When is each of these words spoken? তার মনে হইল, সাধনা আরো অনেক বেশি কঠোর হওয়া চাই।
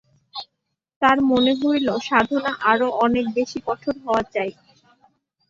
তার 1.01 1.17
মনে 1.29 1.53
হইল, 1.61 1.87
সাধনা 2.07 2.51
আরো 2.71 2.87
অনেক 3.05 3.25
বেশি 3.37 3.59
কঠোর 3.67 3.95
হওয়া 4.03 4.23
চাই। 4.33 4.51